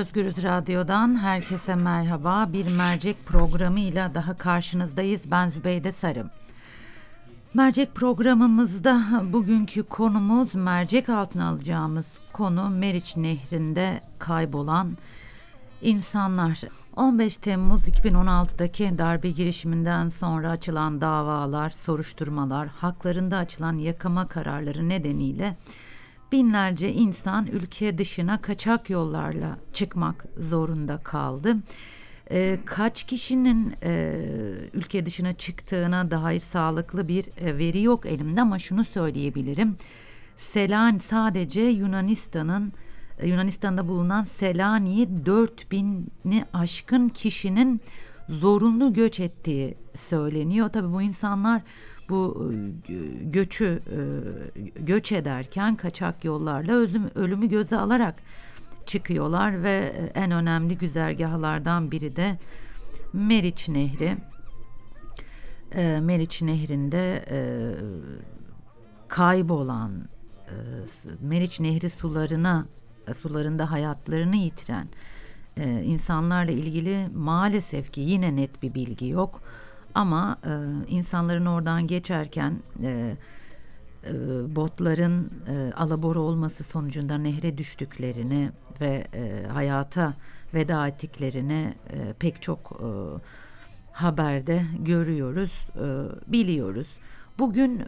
[0.00, 2.52] Özgürüz Radyo'dan herkese merhaba.
[2.52, 5.30] Bir mercek programıyla daha karşınızdayız.
[5.30, 6.30] Ben Zübeyde Sarım.
[7.54, 14.96] Mercek programımızda bugünkü konumuz mercek altına alacağımız konu Meriç Nehri'nde kaybolan
[15.82, 16.60] insanlar.
[16.96, 25.56] 15 Temmuz 2016'daki darbe girişiminden sonra açılan davalar, soruşturmalar, haklarında açılan yakama kararları nedeniyle
[26.32, 31.56] binlerce insan ülke dışına kaçak yollarla çıkmak zorunda kaldı.
[32.30, 34.14] E, kaç kişinin e,
[34.74, 39.76] ülke dışına çıktığına dair sağlıklı bir e, veri yok elimde ama şunu söyleyebilirim.
[40.36, 42.72] Selan sadece Yunanistan'ın
[43.18, 47.80] e, Yunanistan'da bulunan Selanik'e 4000'i aşkın kişinin
[48.28, 50.68] zorunlu göç ettiği söyleniyor.
[50.68, 51.62] Tabii bu insanlar
[52.10, 54.00] bu e, göçü e,
[54.80, 58.14] göç ederken kaçak yollarla özüm, ölümü göze alarak
[58.86, 62.38] çıkıyorlar ve en önemli güzergahlardan biri de
[63.12, 64.16] Meriç Nehri.
[65.72, 67.24] E, Meriç Nehri'nde
[69.08, 69.92] kaybolan
[71.20, 72.66] Meriç Nehri sularına
[73.20, 74.88] sularında hayatlarını yitiren
[75.84, 79.42] insanlarla ilgili maalesef ki yine net bir bilgi yok.
[79.94, 80.50] Ama e,
[80.88, 83.16] insanların oradan geçerken e,
[84.04, 84.12] e,
[84.56, 90.14] botların e, alabora olması sonucunda nehre düştüklerini ve e, hayata
[90.54, 92.88] veda ettiklerini e, pek çok e,
[93.92, 95.86] haberde görüyoruz, e,
[96.32, 96.86] biliyoruz.
[97.38, 97.84] Bugün e,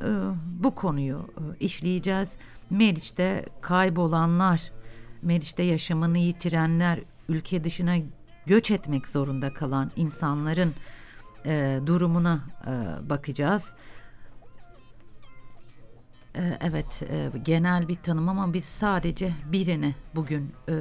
[0.62, 2.28] bu konuyu e, işleyeceğiz.
[2.70, 4.72] Meriç'te kaybolanlar,
[5.22, 7.96] Meriç'te yaşamını yitirenler, ülke dışına
[8.46, 10.74] göç etmek zorunda kalan insanların
[11.46, 12.70] e, durumuna e,
[13.10, 13.64] bakacağız.
[16.36, 20.74] E, evet, e, genel bir tanım ama biz sadece birini bugün e,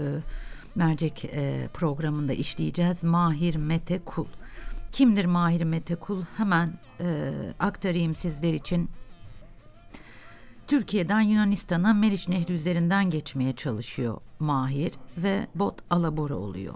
[0.76, 3.04] mercek e, programında işleyeceğiz.
[3.04, 4.26] Mahir Mete Kul.
[4.92, 6.24] Kimdir Mahir Mete Kul?
[6.38, 8.90] Hemen e, aktarayım sizler için.
[10.68, 16.74] Türkiye'den Yunanistan'a Meriç Nehri üzerinden geçmeye çalışıyor Mahir ve bot alabora oluyor.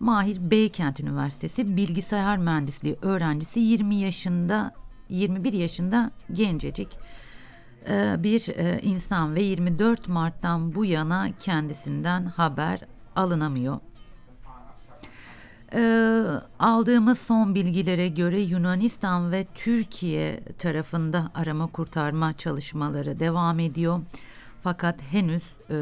[0.00, 4.72] Mahir Beykent Üniversitesi Bilgisayar Mühendisliği öğrencisi 20 yaşında
[5.08, 6.88] 21 yaşında gencecik
[7.88, 12.80] e, bir e, insan ve 24 Mart'tan bu yana kendisinden haber
[13.16, 13.78] alınamıyor.
[15.74, 16.24] E,
[16.58, 24.00] aldığımız son bilgilere göre Yunanistan ve Türkiye tarafında arama kurtarma çalışmaları devam ediyor.
[24.62, 25.76] Fakat henüz e,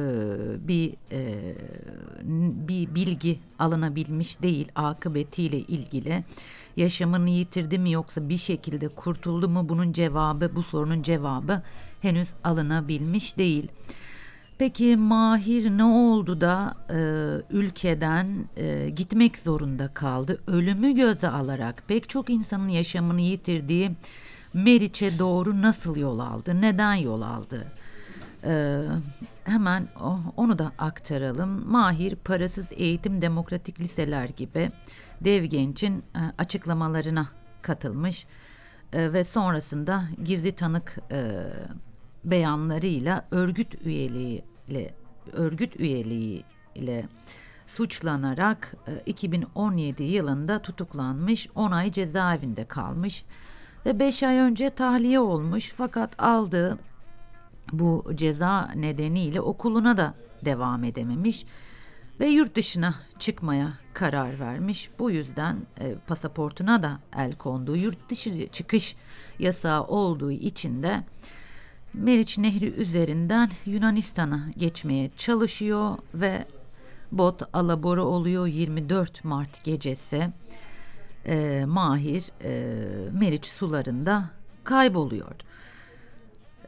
[0.69, 1.55] bir e,
[2.69, 6.25] bir bilgi alınabilmiş değil akıbetiyle ilgili.
[6.77, 11.62] Yaşamını yitirdi mi yoksa bir şekilde kurtuldu mu bunun cevabı bu sorunun cevabı
[12.03, 13.69] henüz alınabilmiş değil.
[14.59, 16.99] Peki Mahir ne oldu da e,
[17.50, 20.39] ülkeden e, gitmek zorunda kaldı?
[20.47, 23.91] Ölümü göze alarak pek çok insanın yaşamını yitirdiği
[24.55, 26.60] Meriç'e doğru nasıl yol aldı?
[26.60, 27.66] Neden yol aldı?
[28.44, 28.82] Ee,
[29.44, 29.88] hemen
[30.37, 31.71] onu da aktaralım.
[31.71, 34.71] Mahir parasız eğitim demokratik liseler gibi
[35.21, 37.28] dev gençin e, açıklamalarına
[37.62, 38.27] katılmış
[38.93, 41.44] e, ve sonrasında gizli tanık e,
[42.25, 44.94] beyanlarıyla örgüt üyeliğiyle
[45.32, 47.09] örgüt üyeliğiyle
[47.66, 48.75] suçlanarak
[49.06, 53.25] 2017 yılında tutuklanmış 10 ay cezaevinde kalmış
[53.87, 56.78] ve 5 ay önce tahliye olmuş fakat aldığı
[57.73, 60.15] bu ceza nedeniyle okuluna da
[60.45, 61.45] devam edememiş
[62.21, 64.91] ve yurt dışına çıkmaya karar vermiş.
[64.99, 68.97] Bu yüzden e, pasaportuna da el konduğu yurt dışı çıkış
[69.39, 71.05] yasağı olduğu için de
[71.95, 76.45] Meriç Nehri üzerinden Yunanistan'a geçmeye çalışıyor ve
[77.12, 80.28] bot alabora oluyor 24 Mart gecesi.
[81.27, 82.75] E, Mahir e,
[83.12, 84.31] Meriç sularında
[84.65, 85.45] kayboluyordu.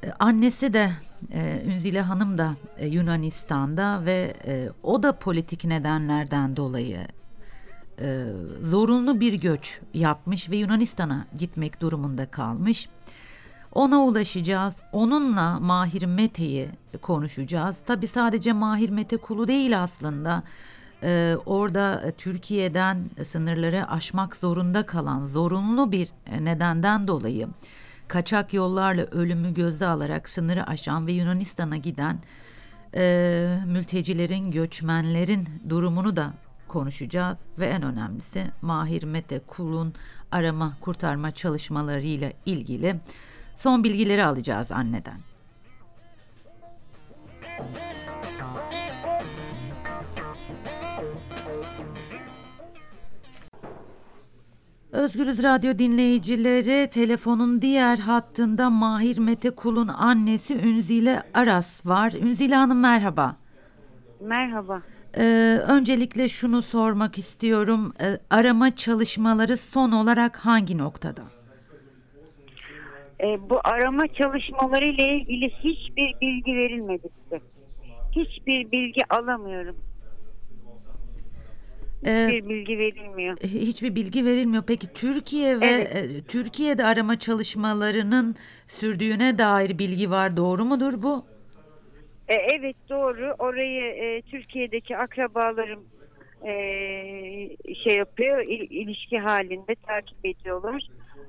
[0.02, 0.90] E, annesi de
[1.32, 7.06] e, Ünzile Hanım da e, Yunanistan'da ve e, o da politik nedenlerden dolayı
[8.62, 12.88] zorunlu bir göç yapmış ve Yunanistan'a gitmek durumunda kalmış.
[13.72, 14.74] Ona ulaşacağız.
[14.92, 16.68] Onunla Mahir Mete'yi
[17.02, 17.76] konuşacağız.
[17.86, 20.42] Tabi sadece Mahir Mete kulu değil aslında.
[21.02, 26.08] Ee, orada Türkiye'den sınırları aşmak zorunda kalan zorunlu bir
[26.40, 27.48] nedenden dolayı
[28.10, 32.18] kaçak yollarla ölümü göze alarak sınırı aşan ve Yunanistan'a giden
[32.94, 36.32] e, mültecilerin, göçmenlerin durumunu da
[36.68, 39.94] konuşacağız ve en önemlisi Mahir Mete Kul'un
[40.30, 42.96] arama kurtarma çalışmalarıyla ilgili
[43.56, 45.20] son bilgileri alacağız anneden.
[54.92, 62.12] Özgürüz Radyo dinleyicileri telefonun diğer hattında Mahir Mete Kul'un annesi Ünzile Aras var.
[62.12, 63.36] Ünzile Hanım merhaba.
[64.20, 64.82] Merhaba.
[65.16, 67.92] Ee, öncelikle şunu sormak istiyorum.
[68.00, 71.22] Ee, arama çalışmaları son olarak hangi noktada?
[73.20, 77.40] Ee, bu arama çalışmaları ile ilgili hiçbir bilgi verilmedi size.
[78.12, 79.76] Hiçbir bilgi alamıyorum.
[82.06, 83.36] Ee, Hiçbir bilgi verilmiyor.
[83.42, 84.62] hiçbir bilgi verilmiyor.
[84.66, 85.96] Peki Türkiye ve Evet.
[85.96, 88.36] e, Türkiye'de arama çalışmalarının
[88.68, 90.36] sürdüğüne dair bilgi var.
[90.36, 91.26] Doğru mudur bu?
[92.28, 93.34] Ee, evet doğru.
[93.38, 95.86] Orayı e, Türkiye'deki akrabalarım
[96.46, 96.52] e,
[97.84, 100.88] şey yapıyor, il- ilişki halinde takip ediyorlar.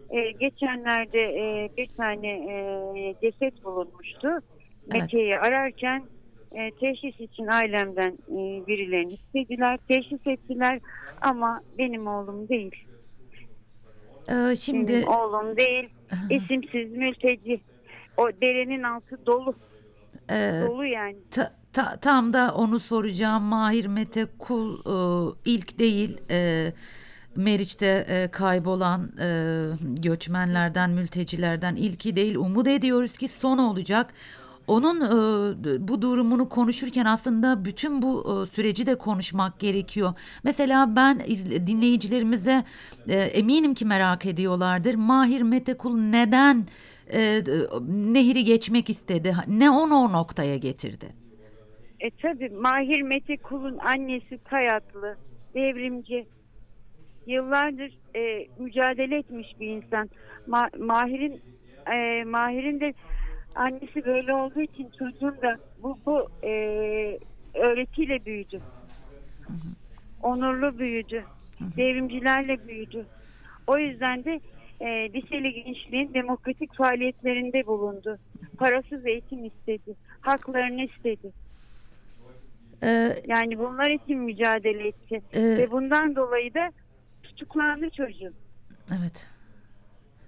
[0.10, 4.28] E, geçenlerde e, bir tane e, ceset bulunmuştu.
[4.28, 4.42] Evet.
[4.88, 6.10] Mete'yi ararken
[6.56, 10.80] e, teşhis için ailemden e, birilerini istediler, teşhis ettiler
[11.22, 12.72] ama benim oğlum değil.
[14.30, 15.90] Ee, şimdi Benim oğlum değil,
[16.30, 17.62] isimsiz mülteci.
[18.18, 19.56] O derenin altı dolu,
[20.30, 21.18] e, dolu yani.
[21.32, 23.44] Ta- ta- tam da onu soracağım.
[23.44, 26.74] Mahir Mete Kul e, ilk değil e,
[27.36, 29.28] Meriç'te e, kaybolan e,
[30.02, 32.36] göçmenlerden, mültecilerden ilki değil.
[32.36, 34.14] Umut ediyoruz ki son olacak.
[34.72, 40.14] Onun e, bu durumunu konuşurken aslında bütün bu e, süreci de konuşmak gerekiyor.
[40.44, 42.64] Mesela ben izle- dinleyicilerimize
[43.08, 44.96] e, eminim ki merak ediyorlardır.
[44.96, 46.66] Mahir Mete Kul neden
[47.14, 47.42] e,
[47.90, 49.36] nehri geçmek istedi?
[49.48, 51.06] Ne onu o noktaya getirdi?
[52.00, 55.18] E tabi Mahir Mete Kul'un annesi Tayatlı,
[55.56, 56.26] devrimci.
[57.28, 60.10] Yıllardır e, mücadele etmiş bir insan.
[60.48, 61.42] Ma- Mahir'in
[61.94, 62.94] e, Mahir'in de
[63.56, 66.50] annesi böyle olduğu için çocuğum da bu, bu e,
[67.54, 68.62] öğretiyle büyüdü.
[70.24, 71.24] Onurlu büyüdü.
[71.78, 73.06] Devrimcilerle büyüdü.
[73.68, 74.40] O yüzden de
[74.80, 78.18] e, liseli gençliğin demokratik faaliyetlerinde bulundu.
[78.58, 79.96] Parasız eğitim istedi.
[80.22, 81.32] Haklarını istedi.
[82.84, 85.22] Ee, Yani bunlar için mücadele etti.
[85.34, 86.72] e, Ve bundan dolayı da
[87.24, 88.34] tutuklandı çocuğum.
[89.00, 89.28] evet.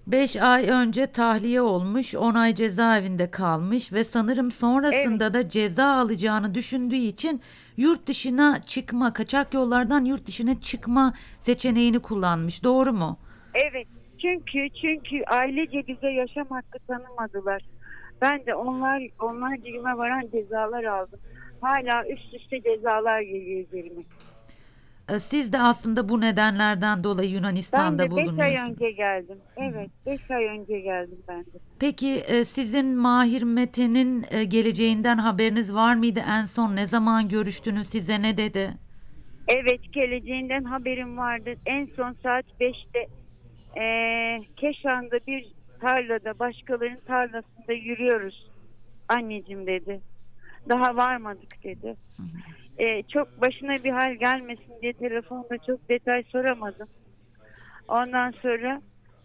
[0.07, 6.55] 5 ay önce tahliye olmuş, 10 ay cezaevinde kalmış ve sanırım sonrasında da ceza alacağını
[6.55, 7.41] düşündüğü için
[7.77, 12.63] yurt dışına çıkma, kaçak yollardan yurt dışına çıkma seçeneğini kullanmış.
[12.63, 13.17] Doğru mu?
[13.53, 13.87] Evet.
[14.21, 17.61] Çünkü çünkü ailece bize yaşam hakkı tanımadılar.
[18.21, 21.19] Ben de onlar onlar dilime varan cezalar aldım.
[21.61, 24.01] Hala üst üste cezalar geliyor üzerime.
[25.09, 28.71] Ee, Siz de aslında bu nedenlerden dolayı Ben Yunanistan'da de 5 ay bulunuyorsunuz.
[28.71, 29.37] önce geldim.
[29.57, 31.59] Evet 5 ay önce geldim ben de.
[31.79, 36.19] Peki e, sizin Mahir Mete'nin e, geleceğinden haberiniz var mıydı?
[36.27, 37.87] En son ne zaman görüştünüz?
[37.89, 38.73] Size ne dedi?
[39.47, 41.53] Evet geleceğinden haberim vardı.
[41.65, 43.07] En son saat 5'te
[43.77, 45.45] eee Keşan'da bir
[45.81, 48.47] tarlada başkalarının tarlasında yürüyoruz.
[49.07, 50.01] Anneciğim dedi.
[50.69, 51.95] Daha varmadık dedi.
[52.79, 56.87] Eee, çok başına bir hal gelmesin diye telefonda çok detay soramadım.
[57.87, 58.81] Ondan sonra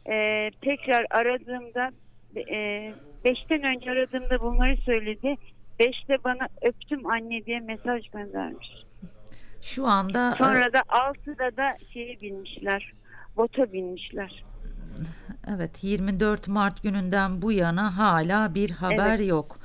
[0.08, 1.90] eee, tekrar aradığımda
[2.36, 5.34] eee, beşten önce aradığımda bunları söyledi.
[5.80, 8.84] Beşte bana öptüm anne diye mesaj göndermiş.
[9.60, 12.92] Şu anda e, Sonra da 6'da da şeye binmişler.
[13.36, 14.44] Bota binmişler.
[15.48, 19.28] Evet, 24 Mart gününden bu yana hala bir haber Evet.
[19.28, 19.58] yok.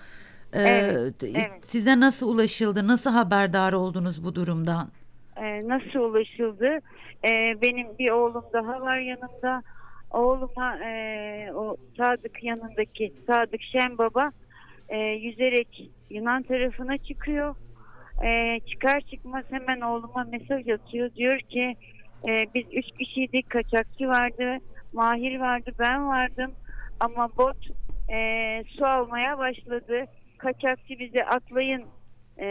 [0.53, 1.65] Evet, evet.
[1.65, 2.87] Size nasıl ulaşıldı?
[2.87, 4.87] Nasıl haberdar oldunuz bu durumdan?
[5.63, 6.79] Nasıl ulaşıldı?
[7.61, 9.63] Benim bir oğlum daha var yanımda.
[10.11, 10.77] Oğluma
[11.55, 14.31] o Sadık yanındaki Sadık Şen Baba
[15.19, 17.55] yüzerek Yunan tarafına çıkıyor.
[18.69, 21.09] Çıkar çıkmaz hemen oğluma mesaj atıyor.
[21.15, 21.75] Diyor ki
[22.55, 23.49] biz üç kişiydik.
[23.49, 24.57] Kaçakçı vardı.
[24.93, 25.71] Mahir vardı.
[25.79, 26.51] Ben vardım.
[26.99, 27.57] Ama bot
[28.13, 30.05] e, su almaya başladı.
[30.43, 31.83] Kaçakçı bize atlayın
[32.37, 32.45] e,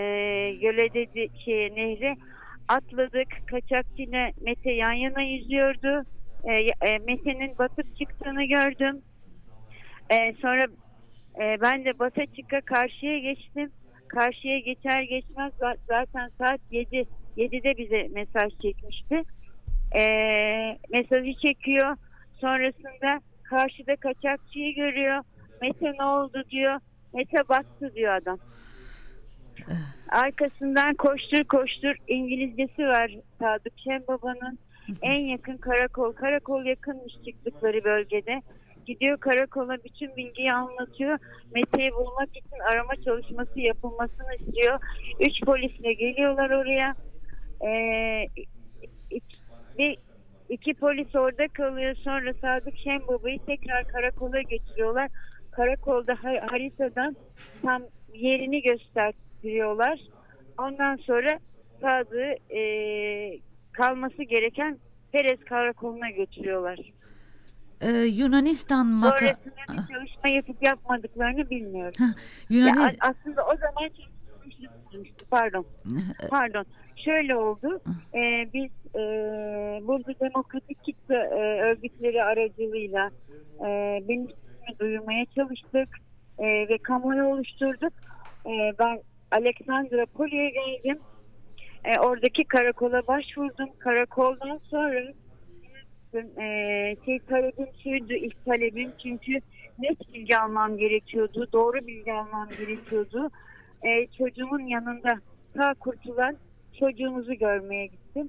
[0.61, 2.16] göle dedi şeye nehre.
[2.68, 3.28] Atladık.
[3.46, 6.02] Kaçakçıyla Mete yan yana yüzüyordu.
[6.44, 6.52] E,
[6.87, 9.02] e, Mete'nin batıp çıktığını gördüm.
[10.11, 10.66] E, sonra
[11.40, 13.70] e, ben de bata çıka karşıya geçtim.
[14.08, 17.04] Karşıya geçer geçmez za- zaten saat 7.
[17.37, 19.22] 7'de bize mesaj çekmişti.
[19.94, 20.02] E,
[20.90, 21.96] mesajı çekiyor.
[22.40, 25.25] Sonrasında karşıda kaçakçıyı görüyor.
[25.62, 26.80] Mete ne oldu diyor.
[27.14, 28.38] Mete battı diyor adam.
[30.09, 34.59] Arkasından koştur koştur İngilizcesi var Sadık Şen Baba'nın.
[35.02, 36.12] En yakın karakol.
[36.12, 38.42] Karakol yakınmış çıktıkları bölgede.
[38.87, 41.19] Gidiyor karakola bütün bilgiyi anlatıyor.
[41.54, 44.81] Mete'yi bulmak için arama çalışması yapılmasını istiyor.
[45.21, 46.95] Üç polisle geliyorlar oraya.
[47.66, 48.26] Ee,
[49.78, 49.97] bir
[50.52, 51.95] İki polis orada kalıyor.
[51.95, 55.11] Sonra Sadık Şenbaba'yı tekrar karakola getiriyorlar.
[55.52, 57.16] Karakolda ha- haritadan
[57.62, 57.82] tam
[58.14, 60.00] yerini gösteriyorlar.
[60.59, 61.38] Ondan sonra
[61.80, 62.61] Sadık'ı e,
[63.73, 64.78] kalması gereken
[65.12, 66.78] Perez karakoluna götürüyorlar.
[67.80, 69.18] Ee, Yunanistan maka...
[69.18, 71.92] Sonrasında bir çalışma yapıp yapmadıklarını bilmiyorum.
[71.99, 72.14] Heh,
[72.56, 72.80] Ya, Yunani...
[73.00, 73.90] a- aslında o zaman.
[75.30, 75.66] Pardon.
[76.30, 76.64] Pardon.
[77.04, 77.80] Şöyle oldu.
[78.14, 79.00] Ee, biz e,
[79.87, 83.11] burada demokratik kitle e, örgütleri aracılığıyla
[83.61, 84.28] e, benim
[84.62, 85.88] sesimi duyurmaya çalıştık
[86.38, 87.92] e, ve kamuoyu oluşturduk.
[88.47, 89.00] E, ben
[89.31, 90.99] Alexandra Poli'ye geldim.
[91.85, 93.69] E, oradaki karakola başvurdum.
[93.78, 95.00] Karakoldan sonra
[96.14, 99.33] e, şey talebim şuydu ilk talebim çünkü
[99.78, 101.47] net bilgi almam gerekiyordu.
[101.52, 103.31] Doğru bilgi almam gerekiyordu.
[103.83, 105.16] E, çocuğumun yanında
[105.57, 106.37] sağ kurtulan
[106.78, 108.28] çocuğumuzu görmeye gittim.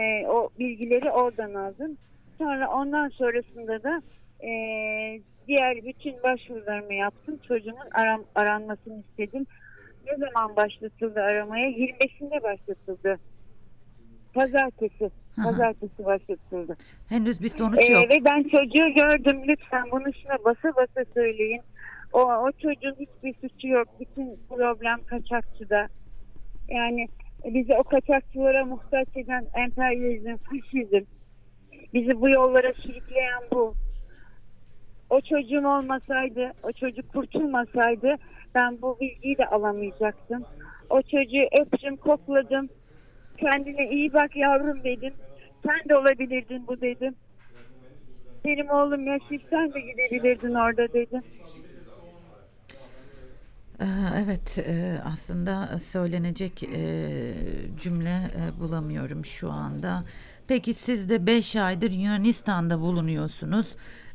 [0.00, 1.96] E, o bilgileri oradan aldım.
[2.38, 4.02] Sonra ondan sonrasında da
[4.46, 4.50] e,
[5.48, 7.38] diğer bütün başvurularımı yaptım.
[7.48, 9.46] Çocuğumun aram, aranmasını istedim.
[10.06, 11.68] Ne zaman başlatıldı aramaya?
[11.70, 13.18] 25'inde başlatıldı.
[14.34, 15.04] Pazartesi.
[15.34, 15.44] Hı hı.
[15.44, 16.76] Pazartesi başlatıldı.
[17.08, 18.10] Henüz bir sonuç Ee, yok.
[18.10, 19.42] ve ben çocuğu gördüm.
[19.48, 21.60] Lütfen bunu şuna basa basa söyleyin.
[22.12, 23.88] O, o çocuğun hiçbir suçu yok.
[24.00, 25.88] Bütün problem kaçakçıda.
[26.68, 27.08] Yani
[27.44, 31.04] bizi o kaçakçılara muhtaç eden emperyalizm, faşizm.
[31.94, 33.74] Bizi bu yollara sürükleyen bu.
[35.10, 38.16] O çocuğum olmasaydı, o çocuk kurtulmasaydı
[38.54, 40.46] ben bu bilgiyi de alamayacaktım.
[40.88, 42.70] O çocuğu öptüm, kokladım.
[43.38, 45.16] Kendine iyi bak yavrum dedim.
[45.66, 47.16] Sen de olabilirdin bu dedim.
[48.44, 51.22] Benim oğlum yaşayıp sen de gidebilirdin orada dedim.
[53.80, 53.84] Ee,
[54.16, 57.34] Evet, e, aslında söylenecek e,
[57.76, 60.04] cümle e, bulamıyorum şu anda.
[60.46, 63.66] Peki siz de 5 aydır Yunanistan'da bulunuyorsunuz.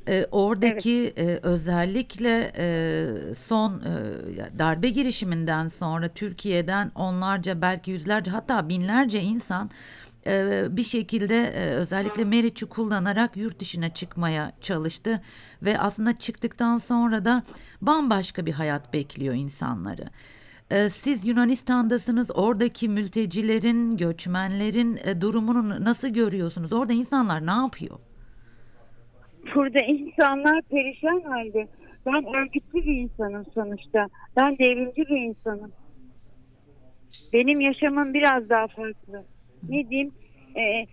[0.08, 8.70] E, Oradaki e, özellikle e, son e, darbe girişiminden sonra Türkiye'den onlarca belki yüzlerce hatta
[8.70, 9.70] binlerce insan
[10.26, 15.22] e, bir şekilde e, özellikle Meriç'i kullanarak yurt dışına çıkmaya çalıştı
[15.62, 17.44] ve aslında çıktıktan sonra da
[17.82, 20.06] bambaşka bir hayat bekliyor insanları.
[20.72, 22.28] E, Siz Yunanistan'dasınız.
[22.34, 26.74] Oradaki mültecilerin, göçmenlerin e, durumunu nasıl görüyorsunuz?
[26.74, 28.00] Orada insanlar ne yapıyor?
[29.56, 31.68] Burada insanlar perişan halde.
[32.06, 34.08] Ben örgütlü bir insanım sonuçta.
[34.36, 35.72] Ben devrimci bir insanım.
[37.34, 39.24] Benim yaşamım biraz daha farklı.
[39.70, 40.12] Ne diyeyim?
[40.58, 40.86] Ee,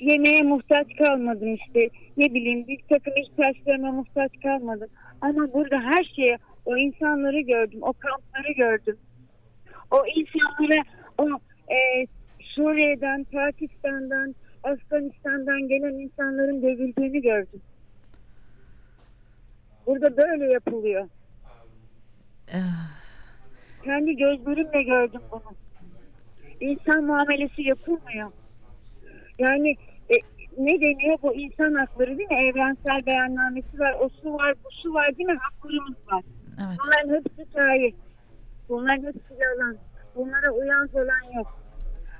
[0.00, 1.88] yemeğe muhtaç kalmadım işte.
[2.16, 4.88] Ne bileyim bir takım ihtiyaçlarıma muhtaç kalmadım.
[5.20, 7.78] Ama burada her şeye o insanları gördüm.
[7.82, 8.96] O kampları gördüm.
[9.90, 10.82] O insanlara
[11.18, 11.28] o
[11.72, 12.06] e,
[12.40, 17.60] Suriye'den, Pakistan'dan, Afganistan'dan gelen insanların dövüldüğünü gördüm.
[19.86, 21.08] Burada böyle yapılıyor.
[22.48, 22.58] Eh,
[23.84, 25.54] Kendi gözlerimle gördüm bunu.
[26.60, 28.30] İnsan muamelesi yapılmıyor.
[29.38, 29.70] Yani
[30.10, 30.14] e,
[30.58, 32.36] ne deniyor bu insan hakları değil mi?
[32.50, 35.38] Evrensel beyannamesi var, o su var, bu su var değil mi?
[35.40, 36.22] Haklarımız var.
[36.58, 36.78] Evet.
[36.84, 37.92] Bunların hepsi hikaye.
[38.68, 39.76] Bunların hepsi yalan.
[40.16, 41.59] Bunlara uyan falan yok.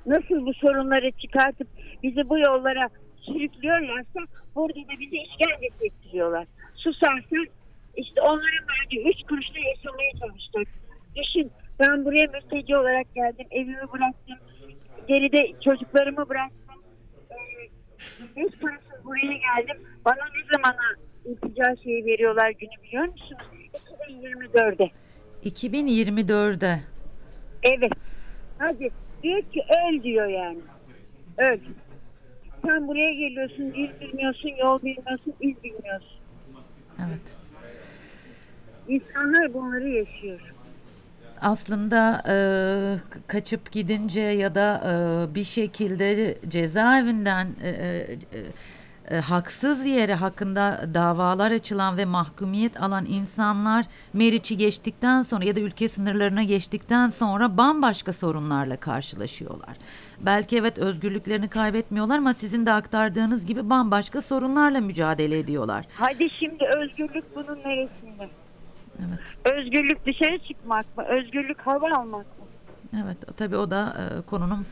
[0.07, 1.69] Nasıl bu sorunları çıkartıp
[2.02, 4.21] bizi bu yollara sürüklüyorlarsa
[4.54, 6.47] burada da bizi işkence ettiriyorlar.
[6.75, 7.49] Susarsak
[7.97, 10.69] işte onların verdiği üç kuruşla yaşamaya çalıştık.
[11.16, 13.47] Düşün ben buraya mülteci olarak geldim.
[13.50, 14.38] Evimi bıraktım.
[15.09, 16.83] Geride çocuklarımı bıraktım.
[17.30, 17.35] Ee,
[18.37, 19.76] hiç parasız buraya geldim.
[20.04, 23.42] Bana ne zamana iltica şeyi veriyorlar günü biliyor musunuz?
[24.09, 24.90] 2024'e.
[25.45, 26.80] 2024'de
[27.62, 27.92] Evet.
[28.59, 28.90] Hadi
[29.23, 30.59] diyor ki öl diyor yani.
[31.39, 31.59] Öl.
[32.67, 36.19] Sen buraya geliyorsun, dil bilmiyorsun, yol bilmiyorsun, iz bilmiyorsun.
[36.99, 37.37] evet.
[38.89, 40.41] İnsanlar bunları yaşıyor.
[41.41, 42.37] Aslında e,
[43.27, 44.83] kaçıp gidince ya da
[45.31, 48.07] e, bir şekilde cezaevinden e, e,
[49.11, 55.61] e, haksız yere hakkında davalar açılan ve mahkumiyet alan insanlar Meriç'i geçtikten sonra ya da
[55.61, 59.76] ülke sınırlarına geçtikten sonra bambaşka sorunlarla karşılaşıyorlar.
[60.21, 65.87] Belki evet özgürlüklerini kaybetmiyorlar ama sizin de aktardığınız gibi bambaşka sorunlarla mücadele ediyorlar.
[65.95, 68.29] Hadi şimdi özgürlük bunun neresinde?
[68.99, 69.57] Evet.
[69.57, 71.05] Özgürlük dışarı çıkmak mı?
[71.05, 72.45] Özgürlük hava almak mı?
[72.97, 74.67] Evet, tabii o da e, konunun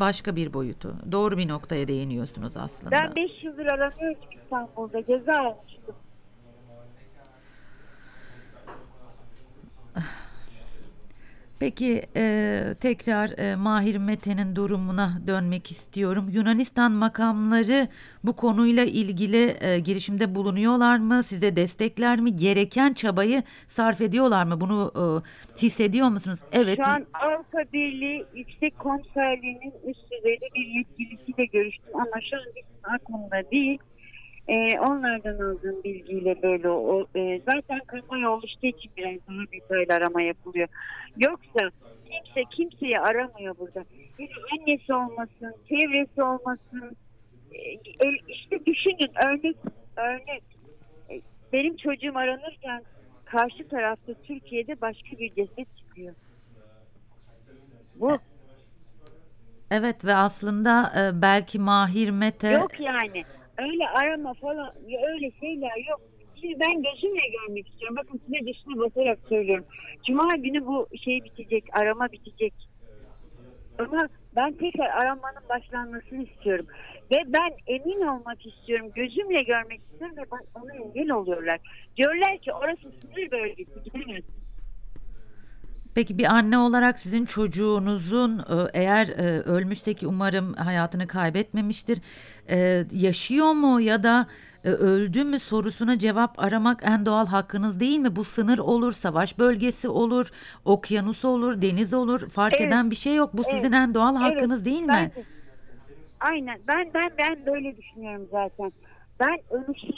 [0.00, 0.94] başka bir boyutu.
[1.12, 2.90] Doğru bir noktaya değiniyorsunuz aslında.
[2.90, 5.06] Ben 5 yıldır aranıyorum İstanbul'da.
[5.06, 5.94] Ceza almıştım.
[11.62, 16.24] Peki e, tekrar e, Mahir Mete'nin durumuna dönmek istiyorum.
[16.32, 17.88] Yunanistan makamları
[18.24, 21.22] bu konuyla ilgili e, girişimde bulunuyorlar mı?
[21.22, 22.36] Size destekler mi?
[22.36, 24.60] Gereken çabayı sarf ediyorlar mı?
[24.60, 25.02] Bunu e,
[25.58, 26.40] hissediyor musunuz?
[26.52, 26.76] Evet.
[26.76, 32.94] Şu an Avrupa Birliği Yüksek Komiserliğinin üst düzeyde bir yetkilisiyle görüştüm ama şu an bizim
[32.94, 33.78] aklımda değil.
[34.48, 40.22] Ee, onlardan aldığım bilgiyle böyle o, e, zaten kamuoyu oluştuğu için biraz daha detaylı arama
[40.22, 40.68] yapılıyor.
[41.16, 41.70] Yoksa
[42.04, 43.84] kimse kimseyi aramıyor burada.
[44.18, 46.96] Bir annesi olmasın, çevresi olmasın.
[47.52, 47.58] E,
[48.00, 49.56] el- işte düşünün örnek
[49.96, 50.44] örnek.
[51.10, 51.22] E,
[51.52, 52.84] Benim çocuğum aranırken
[53.24, 56.14] karşı tarafta Türkiye'de başka bir ceset çıkıyor.
[57.94, 58.18] Bu
[59.70, 63.24] Evet ve aslında e, belki Mahir Mete yok yani.
[63.58, 66.00] Öyle arama falan ya öyle şeyler yok.
[66.40, 67.96] Şimdi ben gözümle görmek istiyorum.
[67.96, 69.64] Bakın size dışına basarak söylüyorum.
[70.06, 72.54] Cuma günü bu şey bitecek, arama bitecek.
[73.78, 76.66] Ama ben tekrar aramanın başlanmasını istiyorum.
[77.10, 78.90] Ve ben emin olmak istiyorum.
[78.94, 81.58] Gözümle görmek istiyorum ve bak ona engel oluyorlar.
[81.96, 84.24] Diyorlar ki orası sınır bölgesi gidemez.
[85.94, 91.98] Peki bir anne olarak sizin çocuğunuzun e, eğer e, ölmüşse ki umarım hayatını kaybetmemiştir,
[92.50, 94.26] e, yaşıyor mu ya da
[94.64, 98.16] e, öldü mü sorusuna cevap aramak en doğal hakkınız değil mi?
[98.16, 100.30] Bu sınır olur, savaş bölgesi olur,
[100.64, 103.30] okyanus olur, deniz olur, fark Evet, eden bir şey yok.
[103.34, 105.12] Bu evet, sizin en doğal Evet, hakkınız değil ben mi?
[106.20, 106.62] aynen.
[106.68, 108.72] Ben ben ben böyle düşünüyorum zaten.
[109.20, 109.92] Ben ölümsüzü.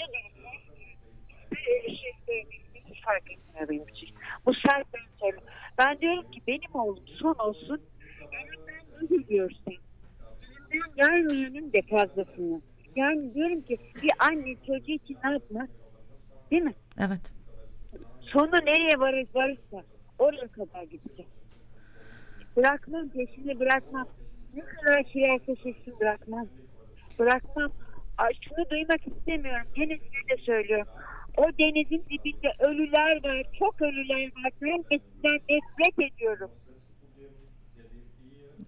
[1.53, 1.99] Bir
[2.75, 4.09] hiç fark etmiyor benim için.
[4.47, 5.45] Bu sert ben söylüyorum.
[5.79, 7.79] Ben diyorum ki benim oğlum son olsun.
[8.33, 9.71] Elimden ne geliyorsa.
[10.75, 12.61] Elimden gelmeyenin de fazlasını.
[12.97, 15.69] Yani diyorum ki bir anne çocuğu için ne yapmaz?
[16.51, 16.75] Değil mi?
[16.99, 17.33] Evet.
[18.21, 19.85] Sonu nereye varır, varırsa
[20.19, 21.27] oraya kadar gidecek.
[22.57, 24.09] Bırakmam, peşini bırakmam.
[24.55, 26.47] Ne kadar sürerse sesini bırakmam.
[27.19, 27.73] Bırakmam.
[28.19, 29.67] Ay, şunu duymak istemiyorum.
[29.75, 30.87] Gene size de söylüyorum.
[31.37, 33.47] O denizin dibinde ölüler var.
[33.59, 34.53] Çok ölüler var.
[34.63, 34.85] Ben
[35.49, 36.51] nefret ediyorum.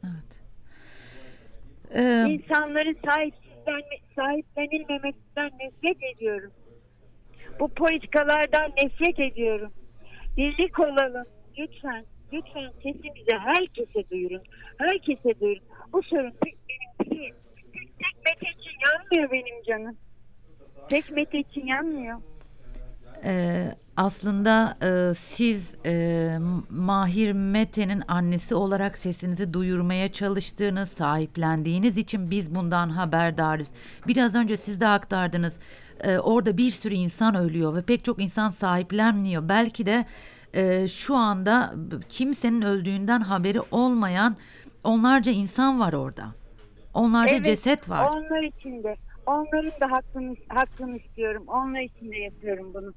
[0.05, 0.27] Evet.
[1.95, 3.82] Ee, İnsanların sahipsizden,
[4.16, 6.50] sahiplenilmemesinden nefret ediyorum.
[7.61, 9.72] Bu politikalardan nefret ediyorum.
[10.37, 11.24] Birlik olalım.
[11.59, 14.42] Lütfen, lütfen sesimizi herkese duyurun.
[14.78, 15.64] Herkese duyurun.
[15.92, 17.35] Bu sorun tek benim değil.
[17.72, 19.96] Tek, tek Mete için yanmıyor benim canım.
[20.88, 22.20] Tek Mete için yanmıyor.
[23.24, 26.38] Ee, aslında e, siz e,
[26.70, 33.68] Mahir Mete'nin annesi olarak sesinizi duyurmaya çalıştığınız, sahiplendiğiniz için biz bundan haberdarız.
[34.06, 35.59] Biraz önce siz de aktardınız.
[36.00, 39.48] Ee, orada bir sürü insan ölüyor ve pek çok insan sahiplenmiyor.
[39.48, 40.06] Belki de
[40.54, 41.74] e, şu anda
[42.09, 44.37] kimsenin öldüğünden haberi olmayan
[44.85, 46.24] onlarca insan var orada.
[46.94, 48.09] Onlarca Evet, ceset var.
[48.11, 48.96] Onlar için de.
[49.26, 51.44] Onların da hakkını, hakkını istiyorum.
[51.46, 52.92] Onlar için de yapıyorum bunu.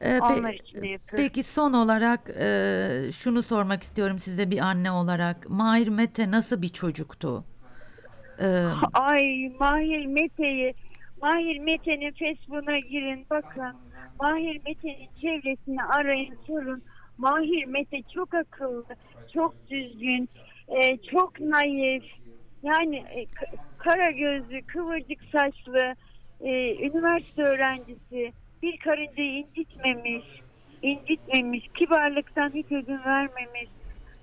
[0.00, 1.16] Ee, pe- Onlar için de yapıyorum.
[1.16, 5.50] Peki son olarak e, şunu sormak istiyorum size bir anne olarak.
[5.50, 7.44] Mahir Mete nasıl bir çocuktu?
[8.40, 10.74] Ee, Ay Mahir Mete'yi
[11.22, 13.74] Mahir Mete'nin Facebook'una girin bakın.
[14.20, 16.82] Mahir Mete'nin çevresini arayın sorun.
[17.18, 18.86] Mahir Mete çok akıllı,
[19.26, 20.28] çok düzgün,
[20.68, 22.04] e, çok naif.
[22.62, 25.94] Yani e, k- kara gözlü, kıvırcık saçlı,
[26.40, 28.32] e, üniversite öğrencisi.
[28.66, 30.24] Bir karıncayı incitmemiş,
[30.82, 33.68] incitmemiş, kibarlıktan hiç ödün vermemiş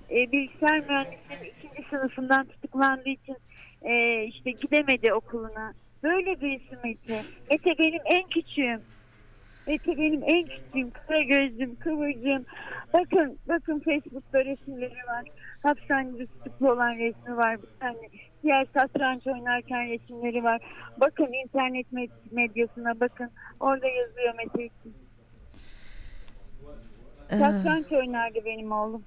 [0.10, 3.38] e, bilgisayar mühendisliğinin ikinci sınıfından tutuklandığı için
[3.82, 5.74] e, işte gidemedi okuluna.
[6.04, 7.24] Böyle birisi Mete.
[7.50, 8.82] Mete benim en küçüğüm.
[9.68, 10.92] Mete benim en küçüğüm.
[10.92, 12.46] Kara gözlüm, kıvırcığım.
[12.94, 15.24] Bakın, bakın Facebook'ta resimleri var.
[15.64, 17.58] Hapishanede tutuklu olan resmi var.
[17.62, 17.98] Bir tane
[18.44, 20.62] diğer satranç oynarken resimleri var.
[20.98, 23.30] Bakın internet med- medyasına bakın.
[23.60, 24.94] Orada yazıyor Mete için.
[27.30, 29.04] e, Satranç oynardı benim oğlum.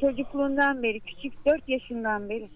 [0.00, 2.48] Çocukluğundan beri, küçük 4 yaşından beri.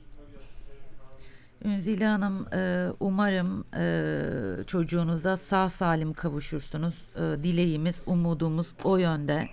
[1.64, 6.94] Ünzile Hanım, e, umarım e, çocuğunuza sağ salim kavuşursunuz.
[7.16, 9.48] E, dileğimiz, umudumuz o yönde.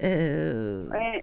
[0.00, 1.22] E, Ee,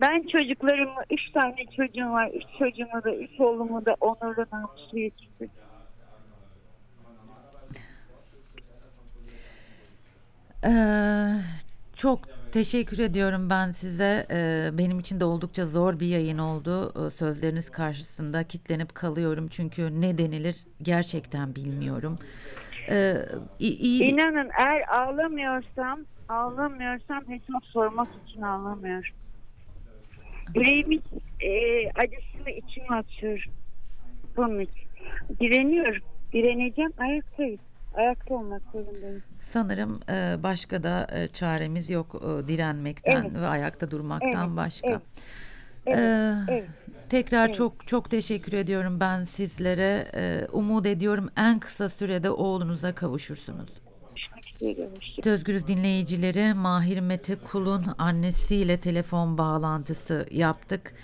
[0.00, 2.30] ben çocuklarımı, üç tane çocuğum var.
[2.34, 5.52] Üç çocuğumu da, üç oğlumu da onurlu namuslu yetiştirdim.
[10.64, 10.70] e,
[11.96, 14.26] çok teşekkür ediyorum ben size.
[14.30, 16.92] E, benim için de oldukça zor bir yayın oldu.
[17.06, 22.18] E, sözleriniz karşısında kitlenip kalıyorum çünkü ne denilir gerçekten bilmiyorum.
[22.90, 23.16] E,
[23.58, 29.10] iyi, İnanın eğer ağlamıyorsam, Ağlamıyorsam hesap sormak için ağlamıyorum.
[30.54, 31.02] Yüreğimin
[31.40, 31.50] e,
[31.94, 33.52] acısını içime atıyorum.
[34.36, 34.88] Bunun için.
[35.40, 36.02] Direniyorum.
[36.32, 36.92] Direneceğim.
[36.98, 37.58] Ayaktayım.
[37.94, 39.22] Ayakta olmak zorundayım.
[39.40, 43.34] Sanırım e, başka da e, çaremiz yok e, direnmekten Evet.
[43.34, 44.88] ve ayakta durmaktan Evet, başka.
[44.88, 45.00] evet.
[45.86, 46.64] Evet, Ee, evet,
[47.10, 47.54] Tekrar evet.
[47.54, 50.06] çok çok teşekkür ediyorum ben sizlere.
[50.14, 53.79] Ee, umut ediyorum en kısa sürede oğlunuza kavuşursunuz.
[54.62, 54.88] Üzere.
[54.96, 60.94] Hoşça Özgürüz dinleyicileri Mahir Mete Kul'un annesiyle telefon bağlantısı yaptık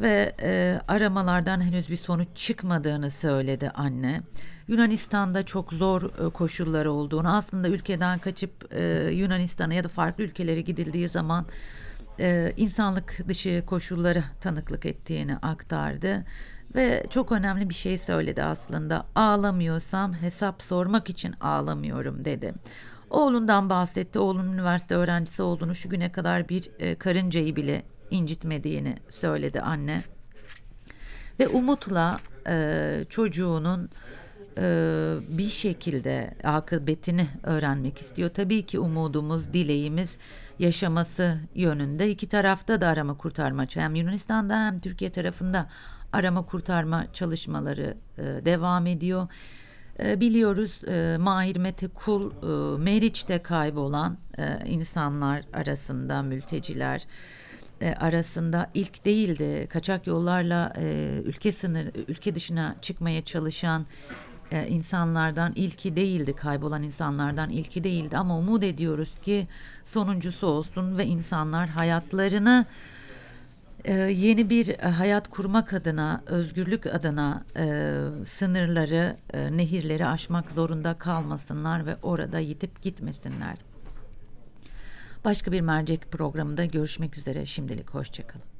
[0.00, 4.22] ve e, aramalardan henüz bir sonuç çıkmadığını söyledi anne.
[4.68, 10.60] Yunanistan'da çok zor e, koşullar olduğunu, aslında ülkeden kaçıp e, Yunanistan'a ya da farklı ülkelere
[10.60, 11.46] gidildiği zaman
[12.20, 16.24] e, insanlık dışı koşullara tanıklık ettiğini aktardı.
[16.74, 19.06] Ve çok önemli bir şey söyledi aslında.
[19.14, 22.54] Ağlamıyorsam hesap sormak için ağlamıyorum dedi.
[23.10, 24.18] Oğlundan bahsetti.
[24.18, 30.02] Oğlunun üniversite öğrencisi olduğunu, şu güne kadar bir e, karıncayı bile incitmediğini söyledi anne.
[31.40, 33.88] Ve umutla e, çocuğunun
[34.58, 34.64] e,
[35.28, 38.30] bir şekilde akıbetini öğrenmek istiyor.
[38.30, 40.16] Tabii ki umudumuz, dileğimiz
[40.58, 42.10] yaşaması yönünde.
[42.10, 45.68] İki tarafta da arama kurtarma hem Yunanistan'da hem Türkiye tarafında
[46.12, 49.28] arama kurtarma çalışmaları e, devam ediyor.
[50.00, 57.06] E, biliyoruz e, Mahir Mete Kul e, Meriç'te kaybolan e, insanlar arasında mülteciler
[57.80, 59.66] e, arasında ilk değildi.
[59.70, 63.86] Kaçak yollarla e, ülke sınır ülke dışına çıkmaya çalışan
[64.52, 66.32] e, insanlardan ilki değildi.
[66.32, 69.48] Kaybolan insanlardan ilki değildi ama umut ediyoruz ki
[69.86, 72.66] sonuncusu olsun ve insanlar hayatlarını
[73.90, 77.64] yeni bir hayat kurmak adına, özgürlük adına e,
[78.38, 83.56] sınırları, e, nehirleri aşmak zorunda kalmasınlar ve orada yitip gitmesinler.
[85.24, 87.46] Başka bir mercek programında görüşmek üzere.
[87.46, 88.51] Şimdilik hoşçakalın.